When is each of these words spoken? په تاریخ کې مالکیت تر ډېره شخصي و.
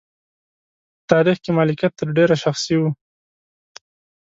په 1.03 1.03
تاریخ 1.11 1.37
کې 1.43 1.51
مالکیت 1.57 1.93
تر 1.99 2.07
ډېره 2.17 2.35
شخصي 2.43 2.75
و. 2.81 2.83